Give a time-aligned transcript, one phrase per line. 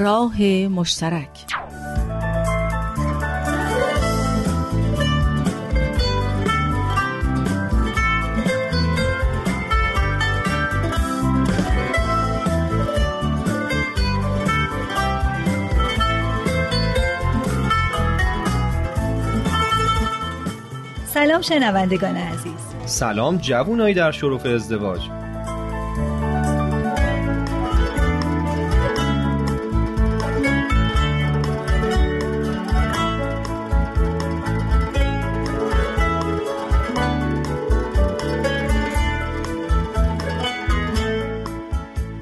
[0.00, 1.28] راه مشترک.
[21.06, 22.52] سلام شنوندگان عزیز.
[22.86, 25.19] سلام جوونایی در شرف ازدواج.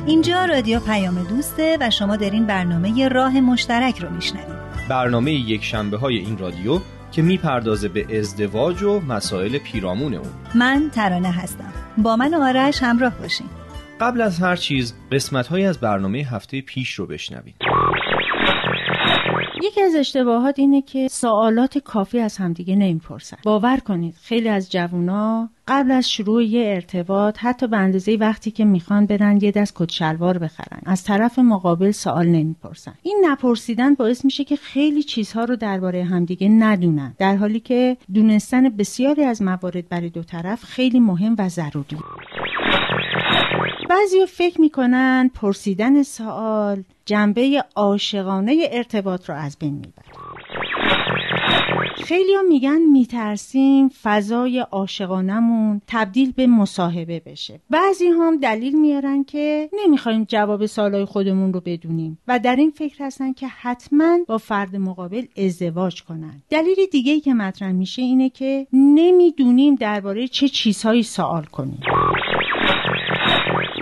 [0.09, 4.59] اینجا رادیو پیام دوسته و شما دارین برنامه راه مشترک رو میشنوید.
[4.89, 6.81] برنامه یک شنبه های این رادیو
[7.13, 10.31] که می‌پردازه به ازدواج و مسائل پیرامون اون.
[10.55, 11.73] من ترانه هستم.
[11.99, 13.47] با من آرش همراه باشین.
[14.01, 17.57] قبل از هر چیز قسمت های از برنامه هفته پیش رو بشنوید.
[19.63, 23.37] یکی از اشتباهات اینه که سوالات کافی از همدیگه نمی‌پرسن.
[23.45, 28.65] باور کنید خیلی از جوونا قبل از شروع یه ارتباط حتی به اندازه وقتی که
[28.65, 30.81] می‌خوان برن یه دست کت شلوار بخرن.
[30.87, 32.95] از طرف مقابل سوال نمی‌پرسن.
[33.03, 37.15] این نپرسیدن باعث میشه که خیلی چیزها رو درباره همدیگه ندونن.
[37.19, 41.97] در حالی که دونستن بسیاری از موارد برای دو طرف خیلی مهم و ضروری.
[43.91, 50.05] بعضی فکر می‌کنن پرسیدن سوال جنبه عاشقانه ارتباط رو از بین می‌بره.
[52.05, 57.61] خیلی ها میگن میترسیم فضای عاشقانمون تبدیل به مصاحبه بشه.
[57.71, 63.05] بعضی هم دلیل میارن که نمی‌خوایم جواب سالهای خودمون رو بدونیم و در این فکر
[63.05, 66.43] هستن که حتما با فرد مقابل ازدواج کنن.
[66.51, 71.81] دلیل دیگه که مطرح میشه اینه که نمی‌دونیم درباره چه چیزهایی سوال کنیم.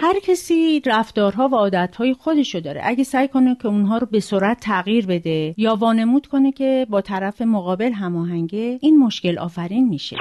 [0.00, 2.80] هر کسی رفتارها و عادتهای خودشو داره.
[2.84, 7.00] اگه سعی کنه که اونها رو به سرعت تغییر بده یا وانمود کنه که با
[7.00, 10.16] طرف مقابل هماهنگه این مشکل آفرین میشه.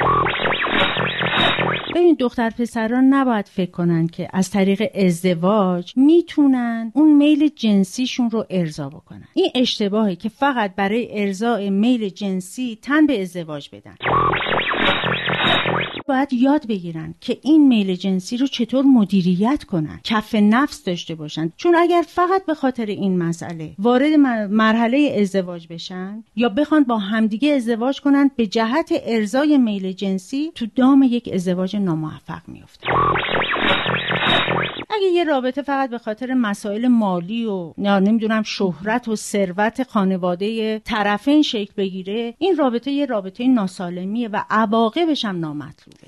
[1.95, 8.45] ببین دختر پسران نباید فکر کنن که از طریق ازدواج می‌تونن اون میل جنسیشون رو
[8.49, 9.27] ارضا بکنن.
[9.33, 13.95] این اشتباهی که فقط برای ارضاء میل جنسی تن به ازدواج بدن.
[16.07, 21.51] باید یاد بگیرن که این میل جنسی رو چطور مدیریت کنن کف نفس داشته باشن.
[21.57, 24.13] چون اگر فقط به خاطر این مسئله وارد
[24.49, 30.65] مرحله ازدواج بشن یا بخوان با همدیگه ازدواج کنن به جهت ارزای میل جنسی تو
[30.75, 32.87] دام یک ازدواج ناموفق میفته
[34.95, 40.79] اگه یه رابطه فقط به خاطر مسائل مالی و یا نمی‌دونم شهرت و ثروت خانواده
[40.79, 46.07] طرفین شکل بگیره این رابطه یه رابطه ناسالمیه و عواقبش هم نامطلوبه.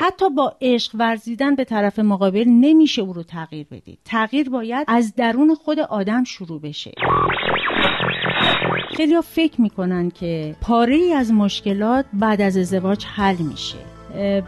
[0.00, 3.98] حتی با عشق ورزیدن به طرف مقابل نمیشه او رو تغییر بدید.
[4.04, 6.92] تغییر باید از درون خود آدم شروع بشه.
[8.96, 13.93] خیلی فکر می‌کنن که پاره ای از مشکلات بعد از ازدواج حل میشه.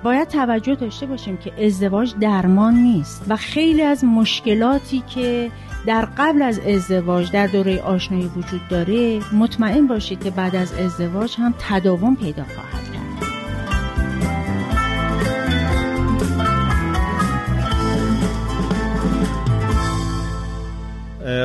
[0.03, 5.51] باید توجه داشته باشیم که ازدواج درمان نیست و خیلی از مشکلاتی که
[5.87, 11.37] در قبل از ازدواج در دوره آشنایی وجود داره مطمئن باشید که بعد از ازدواج
[11.39, 12.97] هم تداوم پیدا خواهد کرد.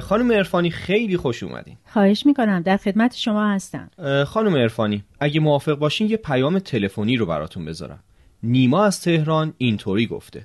[0.02, 1.78] خانم ارفانی خیلی خوش اومدین.
[1.94, 3.90] خواهش می‌کنم در خدمت شما هستم.
[4.28, 8.00] خانم ارفانی اگه موافق باشین یه پیام تلفنی رو براتون بذارم.
[8.44, 10.40] نیما از تهران اینطوری گفته.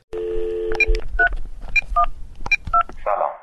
[3.05, 3.35] سلام.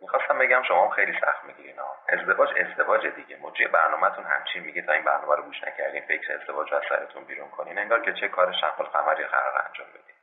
[0.00, 1.74] می‌خواستم بگم شما خیلی سخت می‌گیرین
[2.08, 3.38] ازدواج ازدواج دیگه.
[3.42, 7.48] مجری برنامهتون همچین میگه تا این برنامه رو گوش نکردین فکر ازدواج از سرتون بیرون
[7.48, 7.78] کنین.
[7.78, 10.16] انگار که چه کار شمال قمری قرار انجام بدین.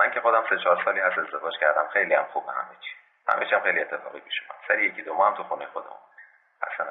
[0.00, 2.92] من که خودم سه چهار سالی از ازدواج کردم خیلی هم خوبه همه چی.
[3.28, 4.60] همه هم خیلی اتفاقی پیش اومد.
[4.68, 5.96] سری یکی دو ماه هم تو خونه خودم
[6.62, 6.86] اصلا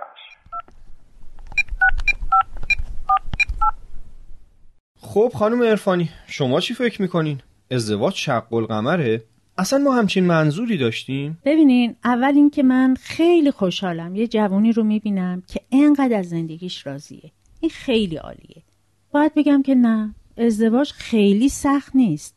[5.16, 7.42] خب خانم ارفانی شما چی فکر می‌کنین؟
[7.72, 9.24] ازدواج شق القمره؟
[9.58, 15.44] اصلا ما همچین منظوری داشتیم؟ ببینین اول اینکه من خیلی خوشحالم یه جوانی رو می‌بینم
[15.48, 18.64] که انقدر از زندگیش راضیه این خیلی عالیه
[19.12, 22.36] باید بگم که نه ازدواج خیلی سخت نیست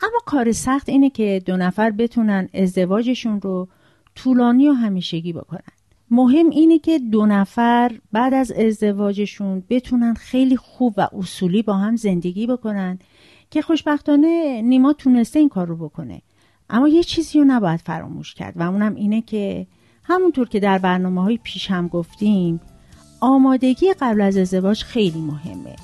[0.00, 3.68] اما کار سخت اینه که دو نفر بتونن ازدواجشون رو
[4.14, 5.75] طولانی و همیشگی بکنن
[6.10, 11.96] مهم اینه که دو نفر بعد از ازدواجشون بتونن خیلی خوب و اصولی با هم
[11.96, 12.98] زندگی بکنن
[13.50, 16.22] که خوشبختانه نیما تونسته این کار رو بکنه.
[16.70, 19.66] اما یه چیزی رو نباید فراموش کرد و اونم اینه که
[20.04, 22.60] همونطور که در برنامه های پیش هم گفتیم
[23.20, 25.76] آمادگی قبل از ازدواج خیلی مهمه.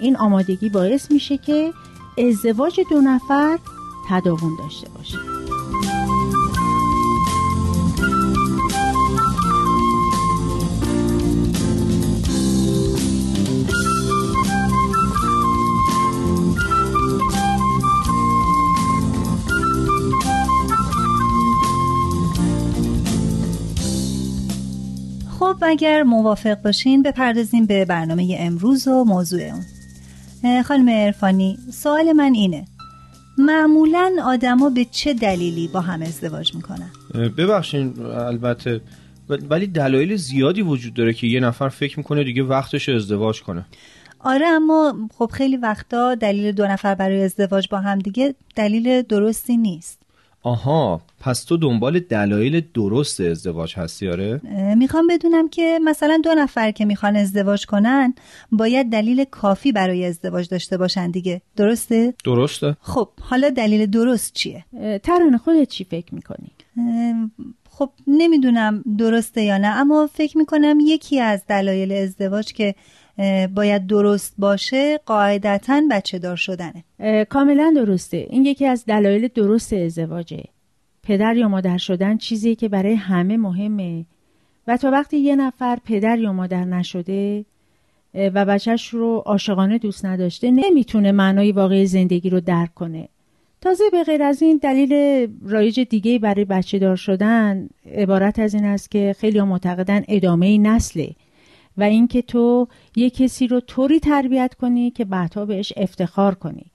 [0.00, 1.72] این آمادگی باعث میشه که
[2.18, 3.58] ازدواج دو نفر
[4.08, 5.39] تداوم داشته باشه.
[25.70, 30.62] اگر موافق باشین بپردازیم به برنامه امروز و موضوع اون.
[30.62, 32.64] خانم ارفانی سوال من اینه.
[33.38, 36.90] معمولا آدما به چه دلیلی با هم ازدواج می‌کنن؟
[37.36, 38.80] ببخشین البته.
[39.28, 43.64] ولی دلایل زیادی وجود داره که یه نفر فکر می‌کنه دیگه وقتش ازدواج کنه.
[44.18, 49.56] آره اما خب خیلی وقتا دلیل دو نفر برای ازدواج با هم دیگه دلیل درستی
[49.56, 49.98] نیست.
[50.42, 54.40] آها پس تو دنبال دلایل درست ازدواج هستی آره؟
[54.76, 58.14] می‌خوام بدونم که مثلا دو نفر که می‌خوان ازدواج کنن
[58.52, 64.64] باید دلیل کافی برای ازدواج داشته باشن دیگه درسته؟ درسته خب حالا دلیل درست چیه؟
[65.02, 66.50] ترانه خودت چی فکر می‌کنی؟
[67.70, 72.74] خب نمی‌دونم درسته یا نه اما فکر می‌کنم یکی از دلایل ازدواج که
[73.54, 76.84] باید درست باشه قاعدتا بچه دار شدنه.
[77.28, 78.26] کاملا درسته.
[78.30, 80.44] این یکی از دلایل درست ازدواجه.
[81.02, 84.04] پدر یا مادر شدن چیزی که برای همه مهمه.
[84.66, 87.44] و تا وقتی یه نفر پدر یا مادر نشده
[88.14, 93.08] و بچهش رو عاشقانه دوست نداشته نمی‌تونه معنای واقعی زندگی رو درک کنه.
[93.60, 94.92] تازه به غیر از این دلیل
[95.46, 101.10] رایج دیگه برای بچه دار شدن عبارت از این است که خیلی معتقدن ادامه نسله.
[101.80, 106.70] و اینکه تو یه کسی رو طوری تربیت کنی که بعدها بهش افتخار کنی.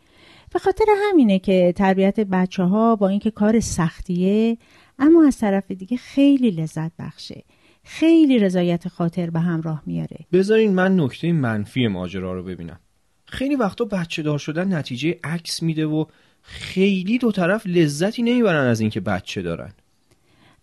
[0.54, 4.58] به خاطر همینه که تربیت بچه ها با اینکه کار سختیه
[5.00, 7.44] اما از طرف دیگه خیلی لذت بخشه.
[7.84, 10.18] خیلی رضایت خاطر به همراه میاره.
[10.34, 12.80] بذارین من نکته منفی ماجرا رو ببینم.
[13.26, 16.06] خیلی وقتا بچه دار شدن نتیجه عکس میده و
[16.42, 19.74] خیلی دو طرف لذتی نمی‌برن از اینکه بچه دارن.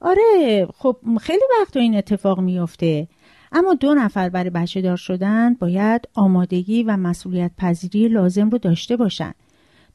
[0.01, 3.09] آره خب خیلی وقتا این اتفاق میافته.
[3.53, 8.97] اما دو نفر برای بچه دار شدن باید آمادگی و مسئولیت پذیری لازم رو داشته
[8.97, 9.33] باشن.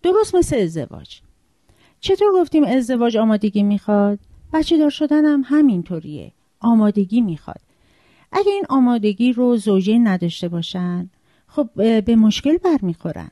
[0.04, 1.20] درست مثل ازدواج.
[2.00, 4.20] چطور گفتیم ازدواج آمادگی می‌خواد؟
[4.54, 6.32] بچه دار شدن هم همینطوریه.
[6.60, 7.62] آمادگی می‌خواد.
[8.32, 11.10] اگه این آمادگی رو زوجه نداشته باشن
[11.48, 11.70] خب
[12.02, 13.30] به مشکل برمیخورن.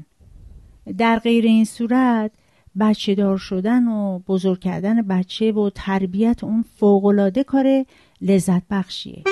[0.97, 2.31] در غیر این صورت
[2.79, 7.85] بچه دار شدن و بزرگ کردن بچه و تربیت اون فوقلاده کار
[8.21, 9.23] لذت بخشیه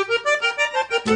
[1.04, 1.10] خب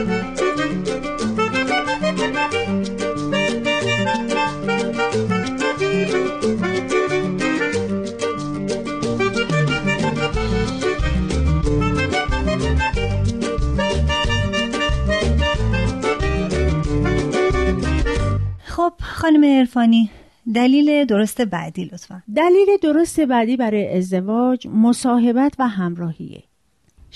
[18.99, 20.09] خانم عرفانی
[20.53, 22.23] دلیل درست بعدی لطفا.
[22.35, 26.46] دلیل درست بعدی برای ازدواج مصاحبت و همراهیه.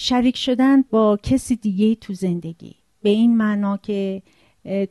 [0.03, 2.75] شریک شدن با کسی دیگه تو زندگی.
[3.01, 4.21] به این معنا که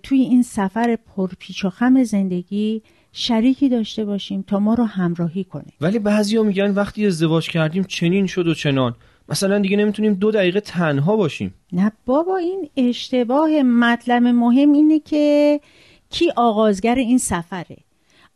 [0.02, 5.72] توی این سفر پرپیچ و خم زندگی شریکی داشته باشیم تا ما رو همراهی کنه.
[5.80, 8.94] ولی بعضیا میگن وقتی ازدواج کردیم چنین شد و چنان.
[9.28, 11.54] مثلا دیگه نمی‌تونیم دو دقیقه تنها باشیم.
[11.72, 15.60] نه بابا این اشتباه مطلب مهم اینه که
[16.10, 17.76] کی آغازگر این سفره؟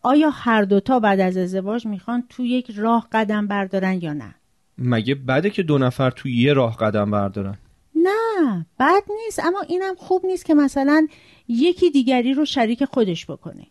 [0.03, 4.35] آیا هر دوتا بعد از ازدواج می‌خوان تو یک راه قدم بردارن یا نه؟
[4.79, 7.59] مگه بده که دو نفر تو یه راه قدم بردارن؟
[7.95, 11.07] نه بد نیست اما اینم خوب نیست که مثلا
[11.49, 13.67] یکی دیگری رو شریک خودش بکنه.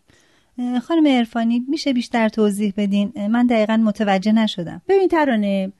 [0.82, 4.82] خانم عرفانی میشه بیشتر توضیح بدین؟ من دقیقا متوجه نشدم.
[4.88, 5.72] ببین ترانه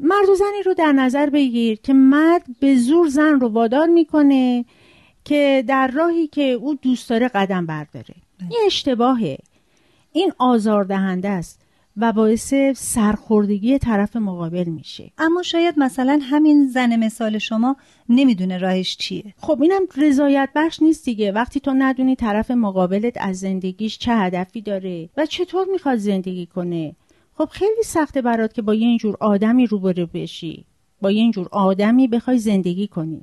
[0.00, 4.64] مرد و زنی رو در نظر بگیر که مرد به زور زن رو وادار می‌کنه
[5.24, 8.14] که در راهی که او دوست داره قدم برداره.
[8.50, 9.38] این اشتباهه.
[10.12, 11.60] این آزاردهنده است.
[12.00, 15.10] و باعث سرخوردگی طرف مقابل میشه.
[15.18, 17.76] اما شاید مثلا همین زن مثال شما
[18.08, 19.34] نمی‌دونه راهش چیه.
[19.36, 21.32] خب اینم رضایت بخش نیست دیگه.
[21.32, 26.96] وقتی تو ندونی طرف مقابلت از زندگیش چه هدفی داره و چطور می‌خواد زندگی کنه.
[27.34, 30.64] خب خیلی سخته برات که با یه اینجور آدمی روبرو بشی.
[31.00, 33.20] با یه اینجور آدمی بخوای زندگی کنی.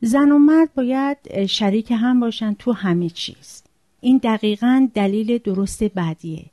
[0.00, 3.62] زن و مرد باید شریک هم باشن تو همه چیز.
[4.00, 6.44] این دقیقا دلیل درست بعدیه.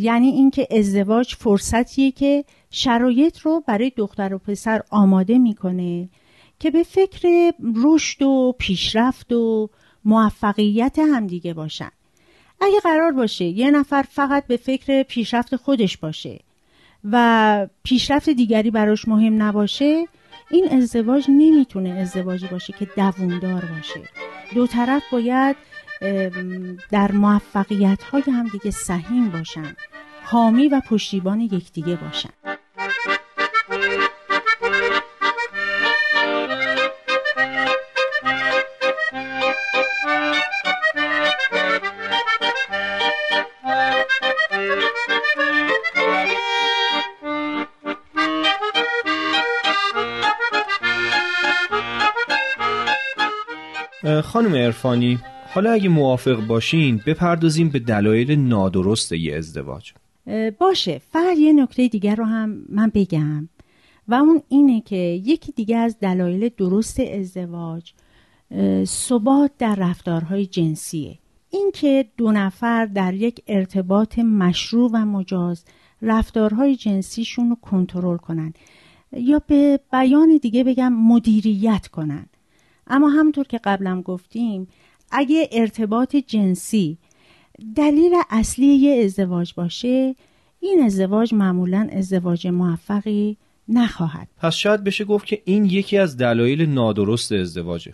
[0.00, 6.08] یعنی اینکه ازدواج فرصتیه که شرایط رو برای دختر و پسر آماده می‌کنه
[6.58, 7.52] که به فکر
[7.84, 9.68] رشد و پیشرفت و
[10.04, 11.90] موفقیت همدیگه باشن.
[12.60, 16.40] اگه قرار باشه یه نفر فقط به فکر پیشرفت خودش باشه
[17.04, 20.06] و پیشرفت دیگری براش مهم نباشه
[20.50, 24.00] این ازدواج نمی‌تونه ازدواجی باشه که دوومدار باشه.
[24.54, 25.56] دو طرف باید
[26.90, 29.76] در موفقیت های همدیگه سهیم باشن.
[30.24, 32.30] حامی و پشتیبان یکدیگه باشن.
[54.22, 55.18] خانم عرفانی
[55.52, 59.92] حالا اگه موافق باشین بپردازیم به دلایل نادرست یه ازدواج.
[60.58, 63.48] باشه فقط یه نکته دیگر رو هم من بگم.
[64.08, 67.92] و اون اینه که یکی دیگه از دلایل درست ازدواج
[68.84, 71.18] ثبات در رفتارهای جنسیه.
[71.50, 75.64] اینکه دو نفر در یک ارتباط مشروع و مجاز
[76.02, 78.52] رفتارهای جنسیشون رو کنترل کنن.
[79.12, 82.26] یا به بیان دیگه بگم مدیریت کنن.
[82.86, 84.68] اما همونطور که قبلم گفتیم
[85.10, 86.98] اگه ارتباط جنسی
[87.76, 90.14] دلیل اصلی یه ازدواج باشه
[90.60, 93.36] این ازدواج معمولا ازدواج موفقی
[93.68, 97.92] نخواهد پس شاید بشه گفت که این یکی از دلایل نادرست ازدواجه.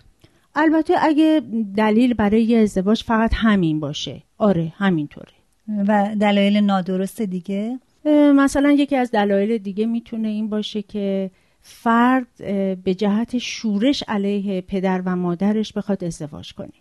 [0.54, 1.42] البته اگه
[1.76, 4.22] دلیل برای یه ازدواج فقط همین باشه.
[4.38, 5.32] آره همینطوره.
[5.88, 7.78] و دلایل نادرست دیگه؟
[8.34, 11.30] مثلا یکی از دلایل دیگه می‌تونه این باشه که
[11.60, 12.26] فرد
[12.84, 16.72] به جهت شورش علیه پدر و مادرش بخواد ازدواج کنه.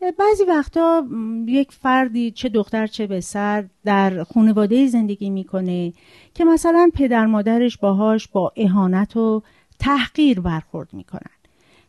[0.00, 1.06] بعضی وقتا
[1.46, 5.92] یک فردی چه دختر چه پسر در خانواده زندگی می‌کنه
[6.34, 9.42] که مثلا پدر مادرش باهاش با اهانت و
[9.78, 11.30] تحقیر برخورد می‌کنن.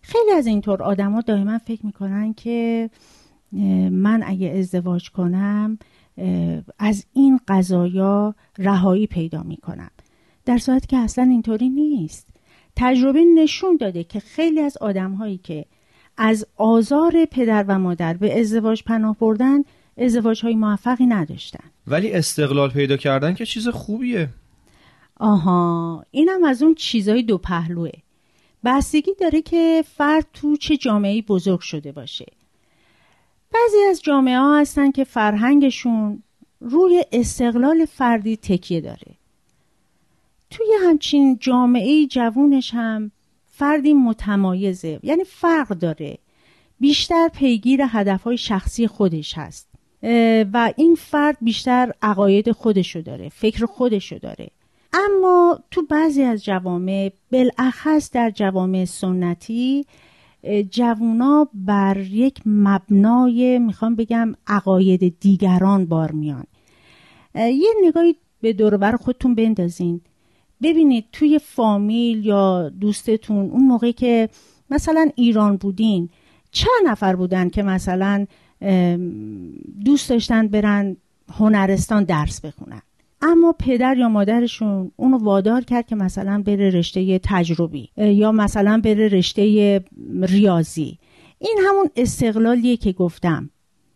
[0.01, 2.89] خیلی از اینطور آدما دائما فکر می‌کنن که
[3.91, 5.77] من اگه ازدواج کنم
[6.80, 9.91] از این قضایا رهایی پیدا می‌کنم.
[10.46, 12.27] در صورتی که اصلا اینطوری نیست.
[12.75, 15.65] تجربه نشون داده که خیلی از آدم هایی که
[16.18, 19.63] از آزار پدر و مادر به ازدواج پناه بردن
[19.98, 21.63] ازدواج های موفقی نداشتن.
[21.88, 24.30] ولی استقلال پیدا کردن که چیز خوبیه.
[25.20, 27.91] آها اینم از اون چیزای دو پهلوه.
[28.63, 32.25] بستگی داره که فرد تو چه جامعه بزرگ شده باشه.
[33.53, 36.24] بعضی از جامعه ها هستن که فرهنگشون
[36.60, 39.15] روی استقلال فردی تکیه داره.
[40.50, 43.12] توی همچین جامعه جوونش هم
[43.62, 46.18] فردی متمایزه یعنی فرق داره.
[46.80, 49.70] بیشتر پیگیر هدفهای شخصی خودش هست.
[50.53, 54.48] و این فرد بیشتر عقاید خودشو داره فکر خودشو داره.
[54.94, 59.86] اما تو بعضی از جوامع بالاخص در جوامع سنتی
[60.70, 66.46] جوونا بر یک مبنای می‌خوام بگم عقاید دیگران بار میان.
[67.36, 70.01] یه نگاهی به دوربر خودتون بندازین.
[70.63, 74.30] ببینید توی فامیل یا دوستتون اون موقعی که
[74.70, 76.10] مثلا ایران بودین
[76.51, 78.25] چند نفر بودن که مثلا
[79.86, 80.98] دوست داشتن برن
[81.34, 82.82] هنرستان درس بخونن؟
[83.22, 89.08] اما پدر یا مادرشون اونو وادار کرد که مثلا بره رشته تجربی یا مثلا بره
[89.08, 89.84] رشته
[90.22, 90.98] ریاضی.
[91.39, 93.50] این همون استقلالیه که گفتم.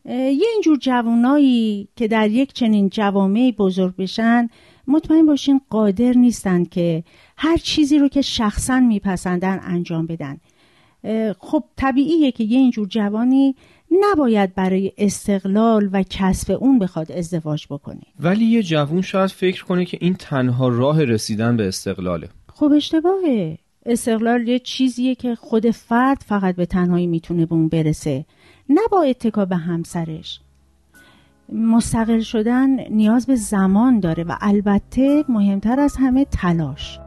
[0.05, 4.47] یه اینجور جوانایی که در یک چنین جوامعی بزرگ بشن
[4.87, 7.03] مطمئن باشین قادر نیستند که
[7.37, 10.37] هر چیزی رو که شخصا میپسندن انجام بدن.
[11.39, 13.55] خب طبیعیه که یه اینجور جوانی
[14.11, 18.01] نباید برای استقلال و کسب اون بخواد ازدواج بکنه.
[18.19, 22.29] ولی یه جوون شاید فکر کنه که این تنها راه رسیدن به استقلاله.
[22.53, 23.57] خب اشتباهه.
[23.85, 28.25] استقلال یه چیزیه که خود فرد فقط به تنهایی می‌تونه به اون برسه.
[28.69, 30.39] نه با اتکا به همسرش.
[31.49, 36.99] مستقل شدن نیاز به زمان داره و البته مهمتر از همه تلاش.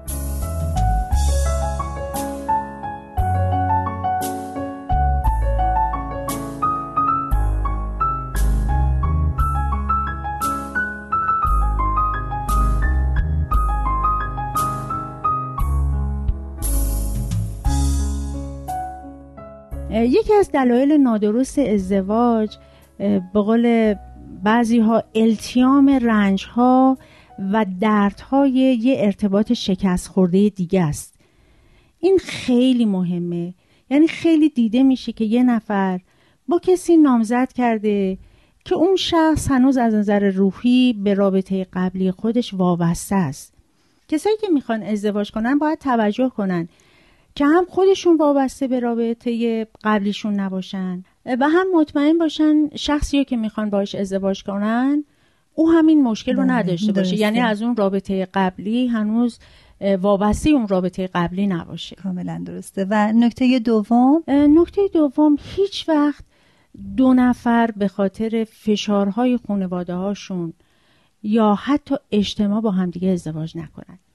[19.90, 22.56] یکی از دلایل نادرست ازدواج
[22.98, 23.94] به قول
[24.42, 26.98] بعضی ها التیام رنج ها
[27.52, 31.14] و دردهای یه ارتباط شکست خورده دیگه است.
[32.00, 33.54] این خیلی مهمه.
[33.90, 36.00] یعنی خیلی دیده میشه که یه نفر
[36.48, 38.18] با کسی نامزد کرده
[38.64, 43.54] که اون شخص هنوز از نظر روحی به رابطه قبلی خودش وابسته است.
[44.08, 46.68] کسایی که می‌خوان ازدواج کنن باید توجه کنن.
[47.34, 51.02] که هم خودشون وابسته به رابطه قبلیشون نباشن.
[51.26, 55.04] و هم مطمئن باشن شخصی که می‌خوان باش ازدواج کنن
[55.54, 57.16] او همین مشکل رو بله، نداشته باشه.
[57.16, 59.38] یعنی از اون رابطه قبلی هنوز
[60.00, 61.96] وابسته اون رابطه قبلی نباشه.
[61.96, 62.86] کاملا درسته.
[62.90, 66.24] و نکته دوم؟ نکته دوم هیچ وقت
[66.96, 70.52] دو نفر به خاطر فشارهای خانواده هاشون
[71.22, 73.84] یا حتی اجتماع با همدیگه ازدواج نکنن.
[73.86, 74.07] بله.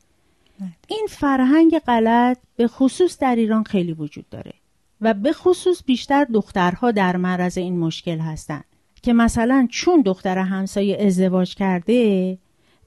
[0.87, 4.53] این فرهنگ غلط به خصوص در ایران خیلی وجود داره
[5.01, 8.65] و به خصوص بیشتر دخترها در معرض این مشکل هستند
[9.01, 12.37] که مثلا چون دختر همسایه ازدواج کرده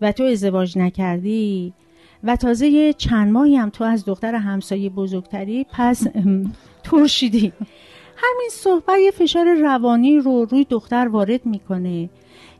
[0.00, 1.72] و تو ازدواج نکردی
[2.22, 6.02] و تازه چند ماهی هم تو از دختر همسایه بزرگتری پس
[6.84, 7.52] ترشیدی.
[8.16, 12.10] همین صحبت یه فشار روانی رو روی دختر وارد می‌کنه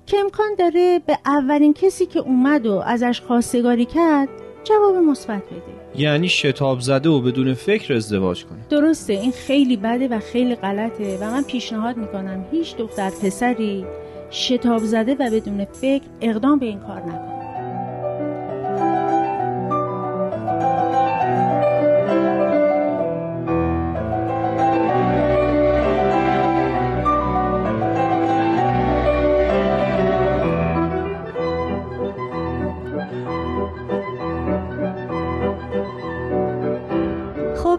[0.06, 4.28] که امکان داره به اولین کسی که اومد و ازش خواستگاری کرد
[4.68, 6.02] جواب مثبت بده.
[6.02, 8.58] یعنی شتاب زده و بدون فکر ازدواج کنه.
[8.70, 13.84] درسته این خیلی بده و خیلی غلطه و من پیشنهاد می‌کنم هیچ دختر پسری
[14.30, 17.35] شتاب زده و بدون فکر اقدام به این کار نکنه.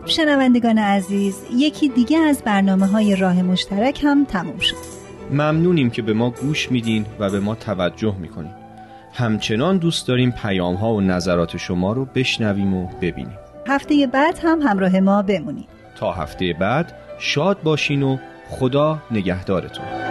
[0.07, 4.75] شنوندگان عزیز یکی دیگه از برنامه های راه مشترک هم تموم شد.
[5.31, 8.51] ممنونیم که به ما گوش میدین و به ما توجه می‌کنین.
[9.13, 13.37] همچنان دوست داریم پیام ها و نظرات شما رو بشنویم و ببینیم.
[13.67, 15.67] هفته بعد هم همراه ما بمونید.
[15.99, 18.17] تا هفته بعد شاد باشین و
[18.49, 20.06] خدا نگهدارتون.